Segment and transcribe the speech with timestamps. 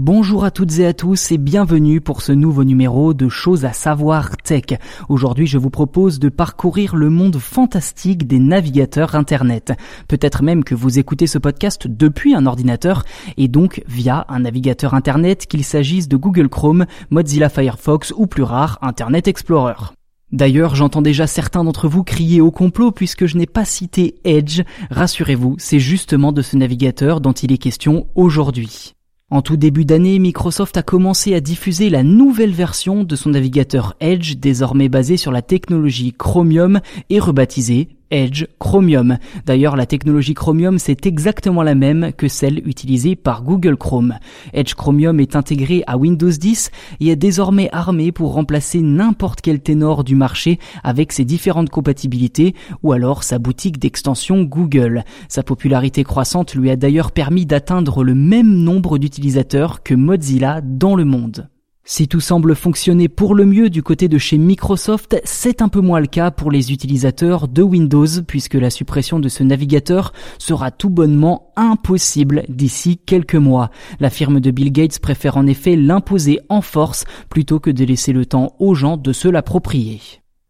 [0.00, 3.72] Bonjour à toutes et à tous et bienvenue pour ce nouveau numéro de Choses à
[3.72, 4.78] savoir tech.
[5.08, 9.72] Aujourd'hui, je vous propose de parcourir le monde fantastique des navigateurs Internet.
[10.06, 13.02] Peut-être même que vous écoutez ce podcast depuis un ordinateur
[13.36, 18.44] et donc via un navigateur Internet qu'il s'agisse de Google Chrome, Mozilla Firefox ou plus
[18.44, 19.94] rare Internet Explorer.
[20.30, 24.62] D'ailleurs, j'entends déjà certains d'entre vous crier au complot puisque je n'ai pas cité Edge.
[24.92, 28.94] Rassurez-vous, c'est justement de ce navigateur dont il est question aujourd'hui.
[29.30, 33.94] En tout début d'année, Microsoft a commencé à diffuser la nouvelle version de son navigateur
[34.00, 39.18] Edge, désormais basé sur la technologie Chromium et rebaptisé Edge Chromium.
[39.46, 44.18] D'ailleurs, la technologie Chromium, c'est exactement la même que celle utilisée par Google Chrome.
[44.52, 49.60] Edge Chromium est intégré à Windows 10 et est désormais armé pour remplacer n'importe quel
[49.60, 55.04] ténor du marché avec ses différentes compatibilités ou alors sa boutique d'extension Google.
[55.28, 60.94] Sa popularité croissante lui a d'ailleurs permis d'atteindre le même nombre d'utilisateurs que Mozilla dans
[60.94, 61.48] le monde.
[61.90, 65.80] Si tout semble fonctionner pour le mieux du côté de chez Microsoft, c'est un peu
[65.80, 70.70] moins le cas pour les utilisateurs de Windows puisque la suppression de ce navigateur sera
[70.70, 73.70] tout bonnement impossible d'ici quelques mois.
[74.00, 78.12] La firme de Bill Gates préfère en effet l'imposer en force plutôt que de laisser
[78.12, 80.02] le temps aux gens de se l'approprier.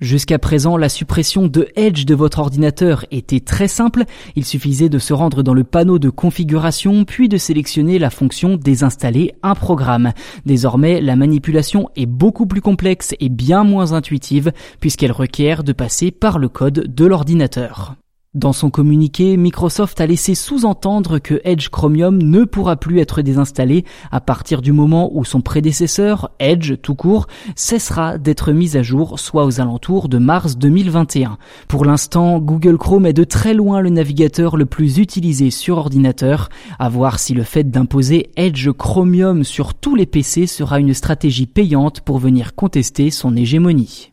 [0.00, 4.04] Jusqu'à présent, la suppression de Edge de votre ordinateur était très simple.
[4.34, 8.56] Il suffisait de se rendre dans le panneau de configuration puis de sélectionner la fonction
[8.56, 10.12] désinstaller un programme.
[10.44, 16.10] Désormais, la manipulation est beaucoup plus complexe et bien moins intuitive puisqu'elle requiert de passer
[16.10, 17.96] par le code de l'ordinateur.
[18.36, 23.86] Dans son communiqué, Microsoft a laissé sous-entendre que Edge Chromium ne pourra plus être désinstallé
[24.12, 29.18] à partir du moment où son prédécesseur, Edge tout court, cessera d'être mis à jour,
[29.18, 31.38] soit aux alentours de mars 2021.
[31.66, 36.50] Pour l'instant, Google Chrome est de très loin le navigateur le plus utilisé sur ordinateur,
[36.78, 41.46] à voir si le fait d'imposer Edge Chromium sur tous les PC sera une stratégie
[41.46, 44.04] payante pour venir contester son hégémonie.